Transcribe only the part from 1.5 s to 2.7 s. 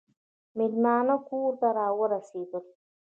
ته راورسېدل.